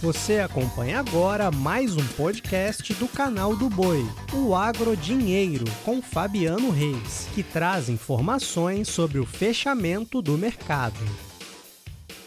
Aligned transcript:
Você 0.00 0.38
acompanha 0.38 1.00
agora 1.00 1.50
mais 1.50 1.96
um 1.96 2.06
podcast 2.16 2.94
do 2.94 3.08
canal 3.08 3.56
do 3.56 3.68
Boi, 3.68 4.06
o 4.32 4.54
Agro 4.54 4.96
Dinheiro, 4.96 5.64
com 5.84 6.00
Fabiano 6.00 6.70
Reis, 6.70 7.28
que 7.34 7.42
traz 7.42 7.88
informações 7.88 8.86
sobre 8.86 9.18
o 9.18 9.26
fechamento 9.26 10.22
do 10.22 10.38
mercado. 10.38 11.00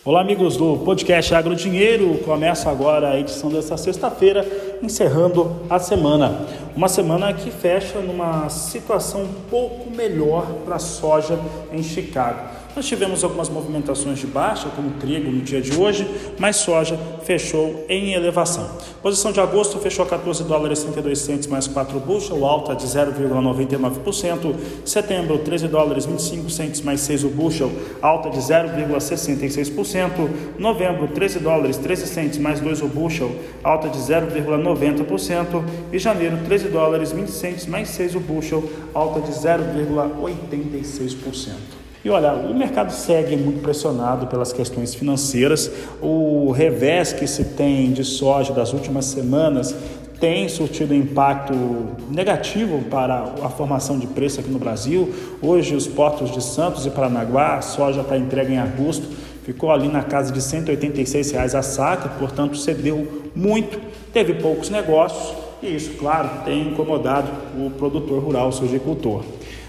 Olá, 0.03 0.19
amigos 0.19 0.57
do 0.57 0.79
podcast 0.79 1.33
Agro 1.33 1.55
Dinheiro. 1.55 2.17
Começa 2.25 2.69
agora 2.69 3.11
a 3.11 3.19
edição 3.19 3.49
dessa 3.49 3.77
sexta-feira, 3.77 4.45
encerrando 4.83 5.55
a 5.69 5.79
semana. 5.79 6.45
Uma 6.75 6.89
semana 6.89 7.33
que 7.33 7.49
fecha 7.51 7.99
numa 7.99 8.49
situação 8.49 9.23
um 9.23 9.33
pouco 9.49 9.89
melhor 9.89 10.45
para 10.65 10.75
a 10.75 10.79
soja 10.79 11.39
em 11.71 11.81
Chicago. 11.81 12.60
Nós 12.73 12.85
tivemos 12.85 13.21
algumas 13.21 13.49
movimentações 13.49 14.19
de 14.19 14.27
baixa, 14.27 14.69
como 14.69 14.91
trigo 14.91 15.29
no 15.29 15.41
dia 15.41 15.61
de 15.61 15.77
hoje, 15.77 16.09
mas 16.39 16.55
soja 16.55 16.97
fechou 17.23 17.83
em 17.89 18.13
elevação. 18.13 18.77
Posição 19.01 19.33
de 19.33 19.41
agosto 19.41 19.77
fechou 19.79 20.05
a 20.05 20.07
14 20.07 20.45
dólares 20.45 20.81
32 20.81 21.19
centos 21.19 21.47
mais 21.47 21.67
4 21.67 21.99
bushel, 21.99 22.45
alta 22.45 22.73
de 22.73 22.87
0,99%. 22.87 24.55
Setembro, 24.85 25.39
13 25.39 25.67
dólares 25.67 26.05
25 26.05 26.49
centos 26.49 26.79
mais 26.79 27.01
6 27.01 27.25
o 27.25 27.29
bushel, 27.29 27.69
alta 28.01 28.29
de 28.29 28.39
0,66%. 28.39 30.29
Novembro, 30.57 31.09
13 31.09 31.39
dólares 31.39 31.75
13 31.75 32.07
centos 32.07 32.37
mais 32.37 32.61
2 32.61 32.83
o 32.83 32.87
bushel, 32.87 33.35
alta 33.61 33.89
de 33.89 33.97
0,90%. 33.97 35.61
E 35.91 35.99
janeiro, 35.99 36.37
13 36.45 36.69
dólares 36.69 37.11
20 37.11 37.27
centos 37.27 37.65
mais 37.65 37.89
6 37.89 38.15
o 38.15 38.21
bushel, 38.21 38.63
alta 38.93 39.19
de 39.19 39.33
0,86%. 39.33 41.80
E 42.03 42.09
olha, 42.09 42.33
o 42.33 42.53
mercado 42.53 42.91
segue 42.91 43.35
muito 43.35 43.61
pressionado 43.61 44.25
pelas 44.25 44.51
questões 44.51 44.95
financeiras. 44.95 45.71
O 46.01 46.51
revés 46.51 47.13
que 47.13 47.27
se 47.27 47.43
tem 47.43 47.91
de 47.91 48.03
soja 48.03 48.51
das 48.53 48.73
últimas 48.73 49.05
semanas 49.05 49.75
tem 50.19 50.49
surtido 50.49 50.95
impacto 50.95 51.53
negativo 52.09 52.83
para 52.89 53.23
a 53.43 53.49
formação 53.49 53.99
de 53.99 54.07
preço 54.07 54.39
aqui 54.39 54.49
no 54.49 54.57
Brasil. 54.57 55.13
Hoje, 55.41 55.75
os 55.75 55.87
portos 55.87 56.31
de 56.31 56.43
Santos 56.43 56.87
e 56.87 56.89
Paranaguá, 56.89 57.57
a 57.57 57.61
soja 57.61 58.03
para 58.03 58.17
entrega 58.17 58.51
em 58.51 58.57
agosto, 58.57 59.07
ficou 59.43 59.71
ali 59.71 59.87
na 59.87 60.03
casa 60.03 60.31
de 60.31 60.41
186 60.41 61.31
reais 61.31 61.53
a 61.53 61.61
saca, 61.61 62.09
portanto, 62.09 62.57
cedeu 62.57 63.29
muito, 63.35 63.79
teve 64.11 64.35
poucos 64.35 64.69
negócios 64.69 65.35
e 65.61 65.75
isso, 65.75 65.91
claro, 65.93 66.29
tem 66.45 66.69
incomodado 66.69 67.29
o 67.57 67.69
produtor 67.71 68.23
rural, 68.23 68.49
o 68.49 68.65
agricultor 68.65 69.23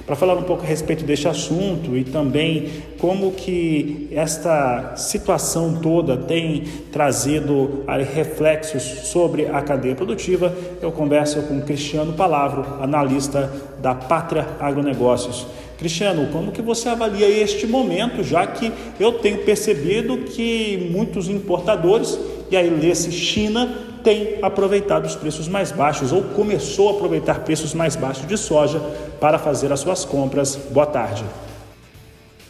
para 0.07 0.17
falar 0.17 0.35
um 0.35 0.43
pouco 0.43 0.63
a 0.63 0.67
respeito 0.67 1.05
deste 1.05 1.29
assunto 1.29 1.97
e 1.97 2.05
também 2.05 2.69
como 2.99 3.33
que 3.33 4.09
esta 4.13 4.95
situação 4.97 5.77
toda 5.81 6.17
tem 6.17 6.65
trazido 6.91 7.85
reflexos 8.15 8.83
sobre 8.83 9.47
a 9.47 9.61
cadeia 9.63 9.95
produtiva, 9.95 10.55
eu 10.81 10.91
converso 10.91 11.43
com 11.43 11.61
Cristiano 11.63 12.13
Palavro, 12.13 12.65
analista 12.81 13.51
da 13.81 13.95
Pátria 13.95 14.47
Agronegócios. 14.61 15.47
Cristiano, 15.79 16.29
como 16.33 16.53
que 16.53 16.63
você 16.63 16.89
avalia 16.89 17.29
este 17.29 17.67
momento, 17.67 18.23
já 18.23 18.47
que 18.47 18.73
eu 19.01 19.15
tenho 19.15 19.39
percebido 19.39 20.19
que 20.19 20.89
muitos 20.93 21.29
importadores, 21.29 22.19
e 22.51 22.57
aí 22.57 22.71
lê-se 22.71 23.11
China, 23.11 23.92
tem 24.03 24.39
aproveitado 24.43 25.07
os 25.07 25.15
preços 25.15 25.49
mais 25.49 25.71
baixos 25.71 26.13
ou 26.13 26.23
começou 26.23 26.91
a 26.91 26.93
aproveitar 26.93 27.41
preços 27.41 27.73
mais 27.73 27.97
baixos 27.97 28.27
de 28.27 28.37
soja 28.37 28.81
para 29.21 29.39
fazer 29.39 29.73
as 29.73 29.81
suas 29.81 30.05
compras. 30.05 30.57
Boa 30.57 30.87
tarde. 30.87 31.25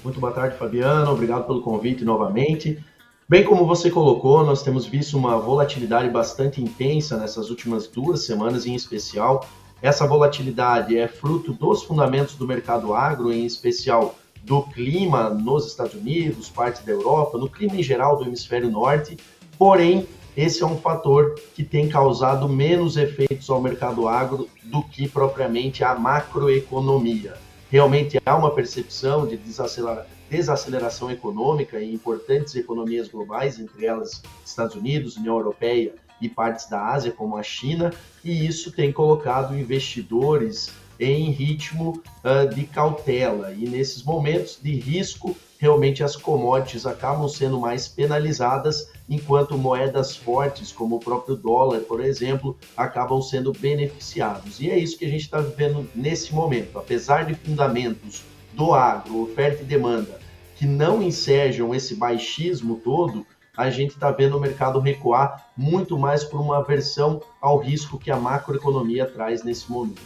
Muito 0.03 0.19
boa 0.19 0.33
tarde, 0.33 0.57
Fabiano. 0.57 1.13
Obrigado 1.13 1.47
pelo 1.47 1.63
convite 1.63 2.05
novamente. 2.05 2.83
Bem 3.29 3.45
como 3.45 3.65
você 3.65 3.91
colocou, 3.91 4.45
nós 4.45 4.63
temos 4.63 4.85
visto 4.85 5.17
uma 5.17 5.39
volatilidade 5.39 6.09
bastante 6.11 6.61
intensa 6.61 7.17
nessas 7.17 7.51
últimas 7.51 7.87
duas 7.87 8.25
semanas, 8.25 8.67
em 8.67 8.75
especial. 8.75 9.47
Essa 9.81 10.07
volatilidade 10.07 10.99
é 10.99 11.09
fruto 11.09 11.53
dos 11.53 11.83
fundamentos 11.83 12.35
do 12.35 12.47
mercado 12.47 12.93
agro, 12.95 13.33
em 13.33 13.47
especial 13.47 14.17
do 14.43 14.63
clima 14.63 15.31
nos 15.31 15.67
Estados 15.67 15.95
Unidos, 15.95 16.49
parte 16.49 16.85
da 16.85 16.93
Europa, 16.93 17.39
no 17.39 17.49
clima 17.49 17.77
em 17.77 17.83
geral 17.83 18.17
do 18.17 18.25
hemisfério 18.25 18.71
norte. 18.71 19.17
Porém, 19.57 20.07
esse 20.37 20.63
é 20.63 20.67
um 20.67 20.79
fator 20.79 21.35
que 21.55 21.63
tem 21.63 21.89
causado 21.89 22.49
menos 22.49 22.97
efeitos 22.97 23.51
ao 23.51 23.61
mercado 23.61 24.09
agro 24.09 24.49
do 24.65 24.83
que 24.83 25.07
propriamente 25.09 25.85
a 25.85 25.95
macroeconomia. 25.95 27.35
Realmente 27.71 28.21
há 28.25 28.37
uma 28.37 28.51
percepção 28.51 29.27
de 29.27 29.39
desaceleração 30.31 31.11
econômica 31.11 31.83
em 31.83 31.93
importantes 31.93 32.55
economias 32.55 33.09
globais, 33.09 33.59
entre 33.59 33.87
elas 33.87 34.23
Estados 34.45 34.75
Unidos, 34.75 35.17
União 35.17 35.37
Europeia 35.37 35.95
e 36.21 36.29
partes 36.29 36.69
da 36.69 36.87
Ásia, 36.87 37.13
como 37.13 37.37
a 37.37 37.43
China, 37.43 37.93
e 38.25 38.47
isso 38.47 38.71
tem 38.71 38.93
colocado 38.93 39.59
investidores 39.59 40.71
em 40.99 41.31
ritmo 41.31 42.03
uh, 42.25 42.55
de 42.55 42.65
cautela. 42.65 43.53
E 43.53 43.69
nesses 43.69 44.03
momentos 44.03 44.59
de 44.63 44.75
risco, 44.75 45.37
realmente 45.59 46.03
as 46.03 46.17
commodities 46.17 46.87
acabam 46.87 47.29
sendo 47.29 47.61
mais 47.61 47.87
penalizadas, 47.87 48.91
enquanto 49.09 49.57
moedas 49.57 50.17
fortes, 50.17 50.73
como 50.73 50.97
o 50.97 51.01
próprio 51.01 51.37
dólar, 51.37 51.81
por 51.81 52.05
exemplo, 52.05 52.57
acabam 52.77 53.23
sendo 53.23 53.53
beneficiados. 53.53 54.61
E 54.61 54.71
é 54.71 54.79
isso 54.79 54.99
que 54.99 55.05
a 55.05 55.09
gente 55.09 55.23
está 55.23 55.41
vivendo 55.41 55.89
nesse 55.95 56.35
momento. 56.35 56.79
Apesar 56.79 57.25
de 57.25 57.35
fundamentos 57.35 58.23
do 58.53 58.75
agro, 58.75 59.23
oferta 59.23 59.63
e 59.63 59.67
demanda, 59.67 60.21
que 60.57 60.67
não 60.67 61.03
ensejam 61.03 61.75
esse 61.75 61.95
baixismo 61.95 62.77
todo, 62.77 63.27
a 63.57 63.71
gente 63.71 63.91
está 63.91 64.11
vendo 64.11 64.37
o 64.37 64.41
mercado 64.41 64.81
recuar 64.81 65.47
muito 65.57 65.99
mais 65.99 66.25
por 66.25 66.41
uma 66.41 66.59
aversão 66.59 67.21
ao 67.41 67.59
risco 67.59 67.99
que 67.99 68.11
a 68.11 68.17
macroeconomia 68.17 69.07
traz 69.07 69.45
nesse 69.45 69.71
momento. 69.71 70.01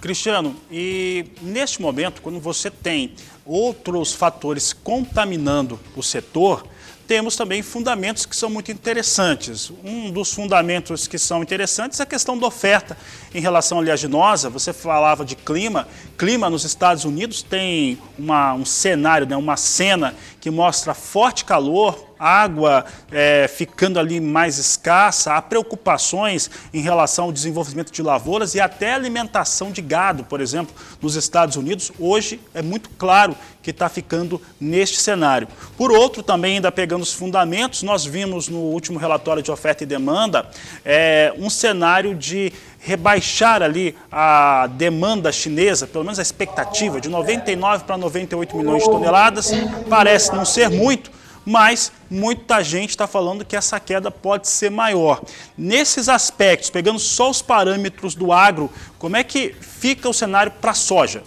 Cristiano, 0.00 0.54
e 0.70 1.26
neste 1.40 1.80
momento, 1.80 2.20
quando 2.22 2.38
você 2.38 2.70
tem 2.70 3.14
outros 3.44 4.12
fatores 4.12 4.72
contaminando 4.72 5.80
o 5.96 6.02
setor, 6.02 6.66
temos 7.06 7.36
também 7.36 7.62
fundamentos 7.62 8.26
que 8.26 8.34
são 8.34 8.50
muito 8.50 8.72
interessantes. 8.72 9.70
Um 9.84 10.10
dos 10.10 10.32
fundamentos 10.32 11.06
que 11.06 11.18
são 11.18 11.40
interessantes 11.40 12.00
é 12.00 12.02
a 12.02 12.06
questão 12.06 12.36
da 12.36 12.46
oferta 12.48 12.96
em 13.32 13.40
relação 13.40 13.78
à 13.78 13.80
oleaginosa. 13.80 14.50
Você 14.50 14.72
falava 14.72 15.24
de 15.24 15.36
clima. 15.36 15.86
Clima 16.18 16.50
nos 16.50 16.64
Estados 16.64 17.04
Unidos 17.04 17.42
tem 17.42 17.96
uma, 18.18 18.54
um 18.54 18.64
cenário, 18.64 19.26
né, 19.26 19.36
uma 19.36 19.56
cena 19.56 20.16
que 20.46 20.50
mostra 20.52 20.94
forte 20.94 21.44
calor, 21.44 22.06
água 22.16 22.84
é, 23.10 23.48
ficando 23.48 23.98
ali 23.98 24.20
mais 24.20 24.58
escassa, 24.58 25.34
há 25.34 25.42
preocupações 25.42 26.48
em 26.72 26.80
relação 26.80 27.24
ao 27.24 27.32
desenvolvimento 27.32 27.90
de 27.90 28.00
lavouras 28.00 28.54
e 28.54 28.60
até 28.60 28.94
alimentação 28.94 29.72
de 29.72 29.82
gado, 29.82 30.22
por 30.22 30.40
exemplo, 30.40 30.72
nos 31.02 31.16
Estados 31.16 31.56
Unidos, 31.56 31.90
hoje 31.98 32.40
é 32.54 32.62
muito 32.62 32.90
claro 32.90 33.36
que 33.60 33.72
está 33.72 33.88
ficando 33.88 34.40
neste 34.60 34.98
cenário. 34.98 35.48
Por 35.76 35.90
outro, 35.90 36.22
também 36.22 36.54
ainda 36.54 36.70
pegando 36.70 37.02
os 37.02 37.12
fundamentos, 37.12 37.82
nós 37.82 38.04
vimos 38.04 38.48
no 38.48 38.58
último 38.58 39.00
relatório 39.00 39.42
de 39.42 39.50
oferta 39.50 39.82
e 39.82 39.86
demanda 39.86 40.48
é, 40.84 41.34
um 41.36 41.50
cenário 41.50 42.14
de 42.14 42.52
rebaixar 42.86 43.62
ali 43.62 43.96
a 44.12 44.68
demanda 44.68 45.32
chinesa, 45.32 45.88
pelo 45.88 46.04
menos 46.04 46.20
a 46.20 46.22
expectativa, 46.22 47.00
de 47.00 47.08
99 47.08 47.82
para 47.82 47.98
98 47.98 48.56
milhões 48.56 48.84
de 48.84 48.88
toneladas, 48.88 49.50
parece 49.90 50.32
não 50.32 50.44
ser 50.44 50.70
muito, 50.70 51.10
mas 51.44 51.90
muita 52.08 52.62
gente 52.62 52.90
está 52.90 53.08
falando 53.08 53.44
que 53.44 53.56
essa 53.56 53.80
queda 53.80 54.08
pode 54.08 54.46
ser 54.46 54.70
maior. 54.70 55.20
Nesses 55.58 56.08
aspectos, 56.08 56.70
pegando 56.70 57.00
só 57.00 57.28
os 57.28 57.42
parâmetros 57.42 58.14
do 58.14 58.30
agro, 58.30 58.70
como 59.00 59.16
é 59.16 59.24
que 59.24 59.52
fica 59.60 60.08
o 60.08 60.14
cenário 60.14 60.52
para 60.52 60.70
a 60.70 60.74
soja? 60.74 61.24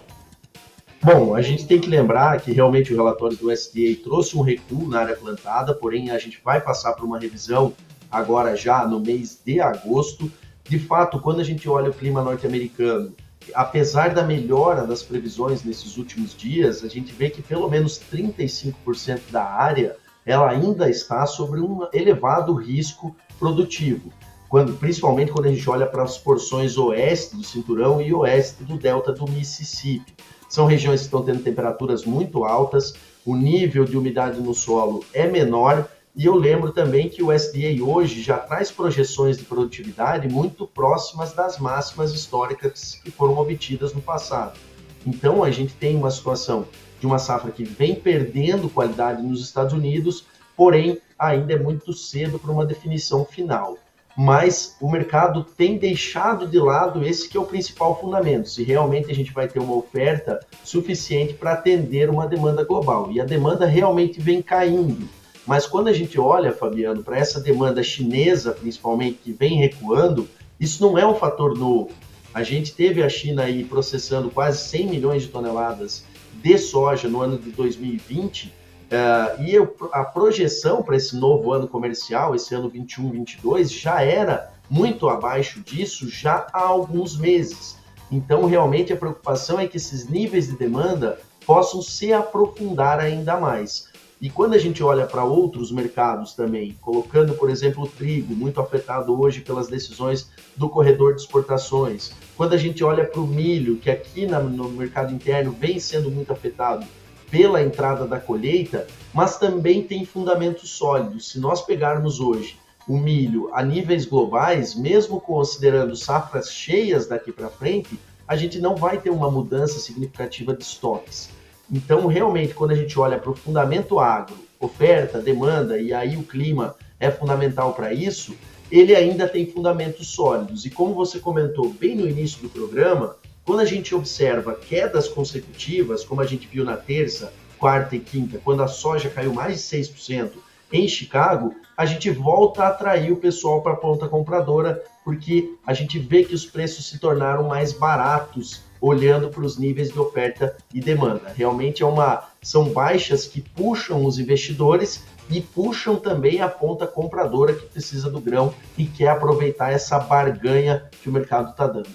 Bom, 1.01 1.35
a 1.35 1.41
gente 1.41 1.67
tem 1.67 1.81
que 1.81 1.89
lembrar 1.89 2.39
que 2.39 2.53
realmente 2.53 2.93
o 2.93 2.95
relatório 2.95 3.35
do 3.35 3.51
SDA 3.51 3.97
trouxe 4.01 4.37
um 4.37 4.41
recuo 4.41 4.87
na 4.87 5.01
área 5.01 5.15
plantada, 5.17 5.73
porém 5.73 6.09
a 6.09 6.17
gente 6.17 6.39
vai 6.41 6.61
passar 6.61 6.93
por 6.93 7.03
uma 7.03 7.19
revisão 7.19 7.73
agora 8.09 8.55
já 8.55 8.87
no 8.87 8.99
mês 9.01 9.37
de 9.45 9.59
agosto. 9.59 10.31
De 10.69 10.77
fato, 10.77 11.19
quando 11.19 11.39
a 11.39 11.43
gente 11.43 11.67
olha 11.67 11.89
o 11.89 11.93
clima 11.93 12.21
norte-americano, 12.21 13.15
apesar 13.55 14.13
da 14.13 14.21
melhora 14.21 14.85
das 14.85 15.01
previsões 15.01 15.63
nesses 15.63 15.97
últimos 15.97 16.37
dias, 16.37 16.83
a 16.83 16.87
gente 16.87 17.11
vê 17.11 17.27
que 17.27 17.41
pelo 17.41 17.67
menos 17.67 17.99
35% 17.99 19.31
da 19.31 19.43
área 19.43 19.95
ela 20.23 20.47
ainda 20.47 20.87
está 20.87 21.25
sobre 21.25 21.59
um 21.59 21.87
elevado 21.91 22.53
risco 22.53 23.15
produtivo, 23.39 24.13
quando, 24.47 24.73
principalmente 24.73 25.31
quando 25.31 25.47
a 25.47 25.51
gente 25.51 25.67
olha 25.67 25.87
para 25.87 26.03
as 26.03 26.19
porções 26.19 26.77
oeste 26.77 27.35
do 27.35 27.43
cinturão 27.43 27.99
e 27.99 28.13
oeste 28.13 28.63
do 28.63 28.77
delta 28.77 29.11
do 29.11 29.27
Mississippi. 29.27 30.13
São 30.47 30.67
regiões 30.67 30.99
que 30.99 31.07
estão 31.07 31.23
tendo 31.23 31.41
temperaturas 31.41 32.05
muito 32.05 32.43
altas, 32.43 32.93
o 33.25 33.35
nível 33.35 33.85
de 33.85 33.97
umidade 33.97 34.39
no 34.39 34.53
solo 34.53 35.03
é 35.15 35.25
menor, 35.25 35.89
e 36.15 36.25
eu 36.25 36.35
lembro 36.35 36.71
também 36.71 37.07
que 37.07 37.21
o 37.23 37.31
SDA 37.31 37.83
hoje 37.83 38.21
já 38.21 38.37
traz 38.37 38.71
projeções 38.71 39.37
de 39.37 39.45
produtividade 39.45 40.27
muito 40.27 40.65
próximas 40.65 41.33
das 41.33 41.59
máximas 41.59 42.11
históricas 42.13 42.99
que 43.03 43.11
foram 43.11 43.37
obtidas 43.37 43.93
no 43.93 44.01
passado. 44.01 44.59
Então 45.05 45.43
a 45.43 45.51
gente 45.51 45.73
tem 45.73 45.95
uma 45.95 46.11
situação 46.11 46.67
de 46.99 47.05
uma 47.05 47.19
safra 47.19 47.51
que 47.51 47.63
vem 47.63 47.95
perdendo 47.95 48.69
qualidade 48.69 49.21
nos 49.21 49.41
Estados 49.41 49.73
Unidos, 49.73 50.25
porém 50.57 50.99
ainda 51.17 51.53
é 51.53 51.59
muito 51.59 51.93
cedo 51.93 52.37
para 52.37 52.51
uma 52.51 52.65
definição 52.65 53.23
final. 53.23 53.77
Mas 54.17 54.75
o 54.81 54.91
mercado 54.91 55.45
tem 55.45 55.77
deixado 55.77 56.45
de 56.45 56.59
lado 56.59 57.05
esse 57.05 57.29
que 57.29 57.37
é 57.37 57.39
o 57.39 57.45
principal 57.45 57.97
fundamento, 58.01 58.49
se 58.49 58.63
realmente 58.63 59.09
a 59.09 59.15
gente 59.15 59.31
vai 59.31 59.47
ter 59.47 59.59
uma 59.59 59.75
oferta 59.75 60.39
suficiente 60.63 61.33
para 61.33 61.53
atender 61.53 62.09
uma 62.09 62.27
demanda 62.27 62.65
global. 62.65 63.09
E 63.11 63.21
a 63.21 63.25
demanda 63.25 63.65
realmente 63.65 64.19
vem 64.19 64.41
caindo. 64.41 65.07
Mas 65.49 65.65
quando 65.65 65.87
a 65.87 65.93
gente 65.93 66.19
olha, 66.19 66.51
Fabiano, 66.51 67.01
para 67.01 67.17
essa 67.17 67.41
demanda 67.41 67.81
chinesa, 67.81 68.51
principalmente, 68.51 69.17
que 69.23 69.31
vem 69.31 69.57
recuando, 69.57 70.29
isso 70.59 70.79
não 70.79 70.95
é 70.95 71.03
um 71.07 71.15
fator 71.15 71.57
novo. 71.57 71.89
A 72.31 72.43
gente 72.43 72.71
teve 72.75 73.01
a 73.01 73.09
China 73.09 73.45
aí 73.45 73.63
processando 73.63 74.29
quase 74.29 74.59
100 74.69 74.87
milhões 74.87 75.23
de 75.23 75.29
toneladas 75.29 76.05
de 76.35 76.55
soja 76.59 77.09
no 77.09 77.19
ano 77.21 77.39
de 77.39 77.49
2020, 77.49 78.59
Uh, 78.89 79.43
e 79.43 79.53
eu, 79.53 79.75
a 79.91 80.03
projeção 80.03 80.81
para 80.81 80.95
esse 80.95 81.15
novo 81.15 81.53
ano 81.53 81.67
comercial, 81.67 82.33
esse 82.33 82.55
ano 82.55 82.71
21-22, 82.71 83.67
já 83.79 84.01
era 84.01 84.51
muito 84.67 85.07
abaixo 85.07 85.59
disso 85.59 86.09
já 86.09 86.47
há 86.51 86.61
alguns 86.61 87.15
meses. 87.15 87.77
Então, 88.11 88.47
realmente, 88.47 88.91
a 88.91 88.97
preocupação 88.97 89.59
é 89.59 89.67
que 89.67 89.77
esses 89.77 90.09
níveis 90.09 90.47
de 90.47 90.57
demanda 90.57 91.19
possam 91.45 91.83
se 91.83 92.11
aprofundar 92.11 92.99
ainda 92.99 93.39
mais. 93.39 93.89
E 94.21 94.29
quando 94.29 94.53
a 94.53 94.57
gente 94.57 94.83
olha 94.83 95.05
para 95.05 95.23
outros 95.23 95.71
mercados 95.71 96.33
também, 96.33 96.75
colocando, 96.81 97.33
por 97.35 97.49
exemplo, 97.49 97.83
o 97.83 97.87
trigo, 97.87 98.35
muito 98.35 98.59
afetado 98.59 99.17
hoje 99.17 99.39
pelas 99.39 99.69
decisões 99.69 100.29
do 100.57 100.67
corredor 100.67 101.15
de 101.15 101.21
exportações, 101.21 102.11
quando 102.35 102.51
a 102.51 102.57
gente 102.57 102.83
olha 102.83 103.05
para 103.05 103.21
o 103.21 103.27
milho, 103.27 103.77
que 103.77 103.89
aqui 103.89 104.25
no 104.25 104.69
mercado 104.69 105.13
interno 105.13 105.53
vem 105.53 105.79
sendo 105.79 106.11
muito 106.11 106.33
afetado 106.33 106.85
pela 107.31 107.61
entrada 107.61 108.05
da 108.05 108.19
colheita, 108.19 108.87
mas 109.13 109.37
também 109.37 109.83
tem 109.83 110.03
fundamentos 110.03 110.69
sólidos. 110.71 111.31
Se 111.31 111.39
nós 111.39 111.61
pegarmos 111.61 112.19
hoje 112.19 112.57
o 112.85 112.97
milho 112.97 113.49
a 113.53 113.63
níveis 113.63 114.05
globais, 114.05 114.75
mesmo 114.75 115.21
considerando 115.21 115.95
safras 115.95 116.51
cheias 116.51 117.07
daqui 117.07 117.31
para 117.31 117.47
frente, 117.47 117.97
a 118.27 118.35
gente 118.35 118.59
não 118.59 118.75
vai 118.75 118.99
ter 118.99 119.11
uma 119.11 119.31
mudança 119.31 119.79
significativa 119.79 120.53
de 120.53 120.63
estoques. 120.63 121.29
Então, 121.71 122.07
realmente, 122.07 122.53
quando 122.53 122.71
a 122.71 122.75
gente 122.75 122.99
olha 122.99 123.17
para 123.17 123.31
o 123.31 123.35
fundamento 123.35 123.99
agro, 123.99 124.35
oferta, 124.59 125.19
demanda, 125.19 125.79
e 125.79 125.93
aí 125.93 126.17
o 126.17 126.23
clima 126.23 126.75
é 126.99 127.09
fundamental 127.09 127.73
para 127.73 127.93
isso, 127.93 128.35
ele 128.71 128.95
ainda 128.95 129.27
tem 129.27 129.45
fundamentos 129.45 130.07
sólidos. 130.07 130.65
E 130.65 130.69
como 130.69 130.93
você 130.93 131.19
comentou 131.19 131.69
bem 131.69 131.95
no 131.95 132.07
início 132.07 132.41
do 132.41 132.49
programa, 132.49 133.15
quando 133.45 133.61
a 133.61 133.65
gente 133.65 133.95
observa 133.95 134.53
quedas 134.53 135.07
consecutivas, 135.07 136.03
como 136.03 136.21
a 136.21 136.25
gente 136.25 136.47
viu 136.47 136.63
na 136.63 136.77
terça, 136.77 137.33
quarta 137.57 137.95
e 137.95 137.99
quinta, 137.99 138.39
quando 138.43 138.61
a 138.61 138.67
soja 138.67 139.09
caiu 139.09 139.33
mais 139.33 139.55
de 139.55 139.77
6% 139.77 140.31
em 140.71 140.87
Chicago, 140.87 141.55
a 141.75 141.85
gente 141.85 142.11
volta 142.11 142.63
a 142.63 142.67
atrair 142.67 143.11
o 143.11 143.17
pessoal 143.17 143.61
para 143.61 143.73
a 143.73 143.77
ponta 143.77 144.07
compradora, 144.07 144.83
porque 145.03 145.55
a 145.65 145.73
gente 145.73 145.97
vê 145.97 146.23
que 146.23 146.35
os 146.35 146.45
preços 146.45 146.87
se 146.87 146.99
tornaram 146.99 147.47
mais 147.47 147.73
baratos 147.73 148.61
olhando 148.81 149.29
para 149.29 149.43
os 149.43 149.57
níveis 149.57 149.89
de 149.91 149.99
oferta 149.99 150.55
e 150.73 150.79
demanda. 150.79 151.33
Realmente 151.35 151.83
é 151.83 151.85
uma 151.85 152.29
são 152.41 152.69
baixas 152.69 153.25
que 153.25 153.41
puxam 153.41 154.05
os 154.05 154.17
investidores 154.17 155.03
e 155.29 155.41
puxam 155.41 155.97
também 155.97 156.41
a 156.41 156.47
ponta 156.47 156.87
compradora 156.87 157.53
que 157.53 157.65
precisa 157.65 158.09
do 158.09 158.19
grão 158.19 158.53
e 158.77 158.85
quer 158.85 159.09
aproveitar 159.09 159.71
essa 159.71 159.99
barganha 159.99 160.89
que 161.01 161.09
o 161.09 161.11
mercado 161.11 161.51
está 161.51 161.67
dando. 161.67 161.89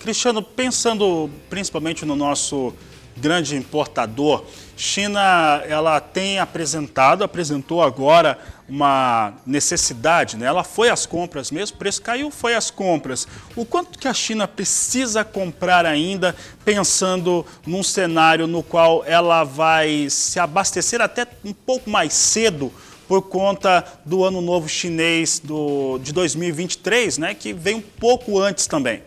Cristiano, 0.00 0.42
pensando 0.42 1.28
principalmente 1.48 2.04
no 2.04 2.14
nosso 2.14 2.72
grande 3.16 3.56
importador, 3.56 4.44
China 4.76 5.62
ela 5.66 5.98
tem 6.00 6.38
apresentado, 6.38 7.24
apresentou 7.24 7.82
agora 7.82 8.38
uma 8.68 9.32
necessidade, 9.46 10.36
né? 10.36 10.46
ela 10.46 10.62
foi 10.62 10.90
às 10.90 11.06
compras 11.06 11.50
mesmo, 11.50 11.76
o 11.76 11.78
preço 11.78 12.02
caiu, 12.02 12.30
foi 12.30 12.54
às 12.54 12.70
compras. 12.70 13.26
O 13.54 13.64
quanto 13.64 13.98
que 13.98 14.08
a 14.08 14.12
China 14.12 14.46
precisa 14.46 15.24
comprar 15.24 15.86
ainda, 15.86 16.36
pensando 16.64 17.46
num 17.66 17.82
cenário 17.82 18.46
no 18.46 18.62
qual 18.62 19.02
ela 19.06 19.44
vai 19.44 20.08
se 20.10 20.38
abastecer 20.38 21.00
até 21.00 21.26
um 21.44 21.52
pouco 21.52 21.88
mais 21.88 22.12
cedo 22.12 22.72
por 23.08 23.22
conta 23.22 23.84
do 24.04 24.24
ano 24.24 24.40
novo 24.40 24.68
chinês 24.68 25.38
do, 25.38 25.98
de 25.98 26.12
2023, 26.12 27.18
né, 27.18 27.34
que 27.34 27.52
vem 27.52 27.76
um 27.76 27.80
pouco 27.80 28.38
antes 28.40 28.66
também. 28.66 29.02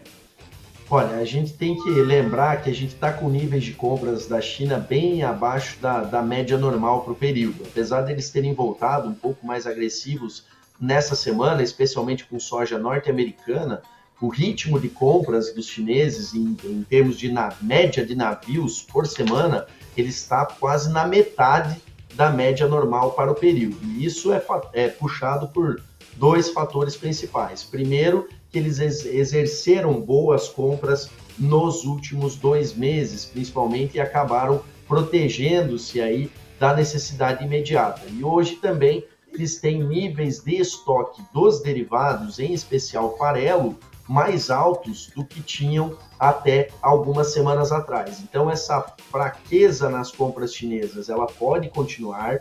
Olha, 0.92 1.18
a 1.18 1.26
gente 1.26 1.54
tem 1.54 1.76
que 1.76 1.90
lembrar 2.02 2.64
que 2.64 2.70
a 2.72 2.74
gente 2.74 2.96
está 2.96 3.14
com 3.14 3.30
níveis 3.30 3.64
de 3.64 3.74
compras 3.74 4.26
da 4.26 4.42
China 4.42 4.80
bem 4.80 5.22
abaixo 5.22 5.78
da, 5.80 6.02
da 6.02 6.20
média 6.24 6.58
normal 6.58 7.04
para 7.04 7.14
o 7.14 7.16
período. 7.16 7.64
Apesar 7.64 8.02
deles 8.02 8.32
terem 8.32 8.56
voltado 8.56 9.08
um 9.08 9.14
pouco 9.14 9.46
mais 9.46 9.68
agressivos 9.68 10.46
nessa 10.82 11.16
semana, 11.16 11.62
especialmente 11.62 12.26
com 12.26 12.40
soja 12.40 12.80
norte-americana, 12.80 13.84
o 14.20 14.30
ritmo 14.30 14.80
de 14.80 14.90
compras 14.90 15.54
dos 15.54 15.68
chineses 15.68 16.34
em, 16.34 16.58
em 16.64 16.82
termos 16.82 17.20
de 17.20 17.32
na, 17.32 17.54
média 17.62 18.04
de 18.04 18.16
navios 18.16 18.82
por 18.82 19.06
semana, 19.06 19.68
ele 19.96 20.10
está 20.10 20.44
quase 20.44 20.92
na 20.92 21.06
metade 21.06 21.80
da 22.16 22.32
média 22.32 22.68
normal 22.68 23.12
para 23.12 23.32
o 23.32 23.36
período. 23.36 23.78
E 23.84 24.04
isso 24.04 24.34
é, 24.34 24.44
é 24.74 24.88
puxado 24.88 25.50
por 25.50 25.84
dois 26.16 26.50
fatores 26.50 26.96
principais. 26.96 27.64
Primeiro, 27.64 28.28
que 28.52 28.58
eles 28.58 28.80
exerceram 28.80 30.00
boas 30.02 30.48
compras 30.48 31.10
nos 31.38 31.86
últimos 31.86 32.36
dois 32.36 32.74
meses, 32.74 33.26
principalmente, 33.26 33.98
e 33.98 34.02
acabaram 34.02 34.62
protegendo-se 34.88 36.02
aí 36.02 36.32
da 36.60 36.74
necessidade 36.74 37.46
imediata. 37.46 38.02
E 38.10 38.24
hoje 38.24 38.56
também 38.56 39.06
eles 39.32 39.60
têm 39.60 39.84
níveis 39.84 40.40
de 40.44 40.56
estoque 40.56 41.22
dos 41.34 41.62
derivados, 41.62 42.40
em 42.40 42.54
especial 42.54 43.16
farelo, 43.18 43.78
mais 44.08 44.50
altos 44.50 45.12
do 45.16 45.24
que 45.24 45.40
tinham 45.40 45.96
até 46.20 46.70
algumas 46.82 47.32
semanas 47.32 47.72
atrás. 47.72 48.20
Então 48.22 48.50
essa 48.50 48.82
fraqueza 49.12 49.88
nas 49.88 50.12
compras 50.12 50.54
chinesas, 50.54 51.10
ela 51.10 51.28
pode 51.28 51.70
continuar, 51.70 52.40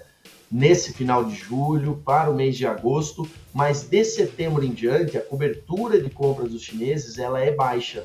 nesse 0.51 0.93
final 0.93 1.25
de 1.25 1.35
julho, 1.35 2.01
para 2.05 2.31
o 2.31 2.35
mês 2.35 2.57
de 2.57 2.67
agosto, 2.67 3.29
mas 3.53 3.83
de 3.83 4.05
setembro 4.05 4.65
em 4.65 4.73
diante, 4.73 5.19
a 5.19 5.23
cobertura 5.23 6.01
de 6.01 6.11
compras 6.11 6.51
dos 6.51 6.63
chineses 6.63 7.19
ela 7.19 7.41
é 7.41 7.51
baixa. 7.51 8.05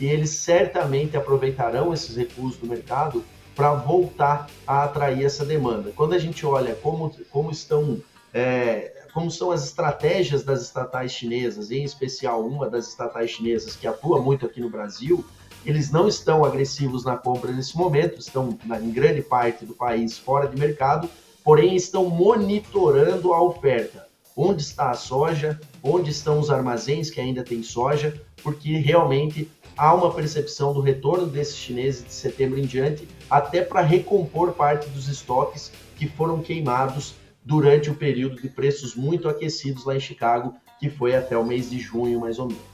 E 0.00 0.06
eles 0.06 0.30
certamente 0.30 1.16
aproveitarão 1.16 1.92
esses 1.92 2.16
recursos 2.16 2.58
do 2.58 2.66
mercado 2.66 3.24
para 3.54 3.74
voltar 3.74 4.48
a 4.66 4.84
atrair 4.84 5.24
essa 5.24 5.44
demanda. 5.44 5.92
Quando 5.94 6.14
a 6.14 6.18
gente 6.18 6.44
olha 6.44 6.74
como, 6.74 7.14
como 7.30 7.50
estão 7.50 8.00
é, 8.32 9.04
como 9.14 9.30
são 9.30 9.52
as 9.52 9.64
estratégias 9.64 10.42
das 10.42 10.60
estatais 10.60 11.12
chinesas, 11.12 11.70
em 11.70 11.84
especial 11.84 12.44
uma 12.44 12.68
das 12.68 12.88
estatais 12.88 13.30
chinesas 13.30 13.76
que 13.76 13.86
atua 13.86 14.20
muito 14.20 14.44
aqui 14.44 14.60
no 14.60 14.68
Brasil, 14.68 15.24
eles 15.64 15.90
não 15.90 16.08
estão 16.08 16.44
agressivos 16.44 17.04
na 17.04 17.16
compra 17.16 17.52
nesse 17.52 17.76
momento, 17.76 18.18
estão 18.18 18.58
em 18.82 18.90
grande 18.90 19.22
parte 19.22 19.64
do 19.64 19.72
país 19.72 20.18
fora 20.18 20.48
de 20.48 20.58
mercado, 20.58 21.08
porém 21.44 21.76
estão 21.76 22.08
monitorando 22.08 23.34
a 23.34 23.42
oferta. 23.42 24.08
Onde 24.36 24.62
está 24.62 24.90
a 24.90 24.94
soja, 24.94 25.60
onde 25.82 26.10
estão 26.10 26.40
os 26.40 26.50
armazéns 26.50 27.10
que 27.10 27.20
ainda 27.20 27.44
tem 27.44 27.62
soja, 27.62 28.20
porque 28.42 28.78
realmente 28.78 29.48
há 29.76 29.94
uma 29.94 30.12
percepção 30.12 30.72
do 30.72 30.80
retorno 30.80 31.26
desses 31.26 31.56
chineses 31.56 32.04
de 32.04 32.12
setembro 32.12 32.58
em 32.58 32.64
diante, 32.64 33.06
até 33.30 33.62
para 33.62 33.82
recompor 33.82 34.52
parte 34.52 34.88
dos 34.88 35.06
estoques 35.08 35.70
que 35.96 36.08
foram 36.08 36.40
queimados 36.40 37.14
durante 37.44 37.90
o 37.90 37.94
período 37.94 38.40
de 38.40 38.48
preços 38.48 38.96
muito 38.96 39.28
aquecidos 39.28 39.84
lá 39.84 39.94
em 39.94 40.00
Chicago, 40.00 40.54
que 40.80 40.88
foi 40.88 41.14
até 41.14 41.36
o 41.36 41.44
mês 41.44 41.70
de 41.70 41.78
junho, 41.78 42.18
mais 42.18 42.38
ou 42.38 42.46
menos. 42.46 42.73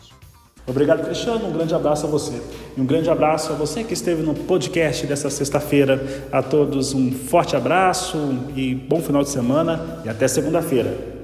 Obrigado, 0.66 1.04
Cristiano. 1.04 1.48
Um 1.48 1.52
grande 1.52 1.74
abraço 1.74 2.06
a 2.06 2.08
você. 2.08 2.40
E 2.76 2.80
um 2.80 2.86
grande 2.86 3.10
abraço 3.10 3.52
a 3.52 3.56
você 3.56 3.82
que 3.82 3.94
esteve 3.94 4.22
no 4.22 4.34
podcast 4.34 5.06
dessa 5.06 5.28
sexta-feira. 5.30 6.28
A 6.30 6.42
todos 6.42 6.94
um 6.94 7.10
forte 7.12 7.56
abraço 7.56 8.18
e 8.54 8.74
bom 8.74 9.00
final 9.00 9.22
de 9.22 9.30
semana 9.30 10.02
e 10.04 10.08
até 10.08 10.28
segunda-feira. 10.28 11.20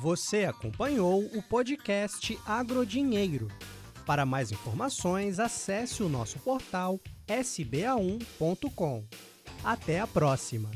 Você 0.00 0.44
acompanhou 0.44 1.20
o 1.34 1.42
podcast 1.42 2.38
Agrodinheiro. 2.46 3.48
Para 4.06 4.26
mais 4.26 4.52
informações, 4.52 5.40
acesse 5.40 6.02
o 6.02 6.08
nosso 6.10 6.38
portal 6.40 7.00
sba1.com. 7.26 9.04
Até 9.64 10.00
a 10.00 10.06
próxima! 10.06 10.70